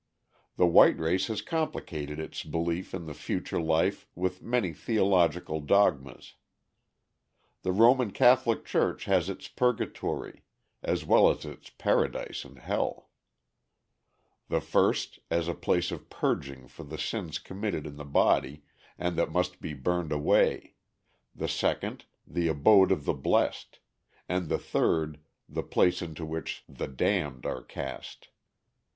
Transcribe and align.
The 0.55 0.65
white 0.65 0.97
race 0.97 1.27
has 1.27 1.43
complicated 1.43 2.19
its 2.19 2.41
belief 2.43 2.91
in 2.95 3.05
the 3.05 3.13
future 3.13 3.61
life 3.61 4.07
with 4.15 4.41
many 4.41 4.73
theological 4.73 5.59
dogmas. 5.61 6.33
The 7.61 7.71
Roman 7.71 8.09
Catholic 8.09 8.65
church 8.65 9.05
has 9.05 9.29
its 9.29 9.47
purgatory, 9.47 10.41
as 10.81 11.05
well 11.05 11.29
as 11.29 11.45
its 11.45 11.69
paradise 11.69 12.43
and 12.43 12.57
hell; 12.57 13.11
the 14.47 14.59
first 14.59 15.19
as 15.29 15.47
a 15.47 15.53
place 15.53 15.91
of 15.91 16.09
purging 16.09 16.67
for 16.67 16.83
the 16.83 16.97
sins 16.97 17.37
committed 17.37 17.85
in 17.85 17.97
the 17.97 18.03
body 18.03 18.63
and 18.97 19.15
that 19.17 19.29
must 19.31 19.61
be 19.61 19.75
burned 19.75 20.11
away, 20.11 20.73
the 21.35 21.47
second 21.47 22.05
the 22.25 22.47
abode 22.47 22.91
of 22.91 23.05
the 23.05 23.13
blest, 23.13 23.77
and 24.27 24.49
the 24.49 24.57
third 24.57 25.19
the 25.47 25.61
place 25.61 26.01
into 26.01 26.25
which 26.25 26.63
the 26.67 26.87
damned 26.87 27.45
are 27.45 27.61
cast. 27.61 28.29